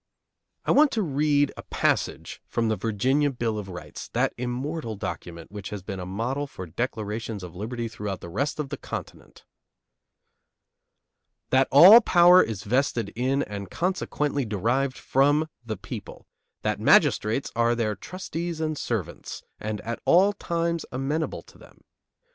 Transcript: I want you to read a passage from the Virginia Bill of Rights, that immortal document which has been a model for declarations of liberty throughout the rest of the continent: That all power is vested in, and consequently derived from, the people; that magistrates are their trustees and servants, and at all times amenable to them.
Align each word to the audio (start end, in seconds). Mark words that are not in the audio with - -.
I 0.65 0.71
want 0.71 0.93
you 0.95 1.03
to 1.03 1.07
read 1.07 1.51
a 1.57 1.61
passage 1.61 2.41
from 2.47 2.69
the 2.69 2.75
Virginia 2.75 3.29
Bill 3.29 3.59
of 3.59 3.69
Rights, 3.69 4.07
that 4.13 4.33
immortal 4.35 4.95
document 4.95 5.51
which 5.51 5.69
has 5.69 5.83
been 5.83 5.99
a 5.99 6.07
model 6.07 6.47
for 6.47 6.65
declarations 6.65 7.43
of 7.43 7.55
liberty 7.55 7.87
throughout 7.87 8.19
the 8.19 8.27
rest 8.27 8.59
of 8.59 8.69
the 8.69 8.77
continent: 8.77 9.45
That 11.51 11.67
all 11.71 12.01
power 12.01 12.41
is 12.41 12.63
vested 12.63 13.13
in, 13.15 13.43
and 13.43 13.69
consequently 13.69 14.43
derived 14.43 14.97
from, 14.97 15.47
the 15.63 15.77
people; 15.77 16.25
that 16.63 16.79
magistrates 16.79 17.51
are 17.55 17.75
their 17.75 17.93
trustees 17.95 18.59
and 18.59 18.79
servants, 18.79 19.43
and 19.59 19.81
at 19.81 19.99
all 20.05 20.33
times 20.33 20.83
amenable 20.91 21.43
to 21.43 21.59
them. 21.59 21.83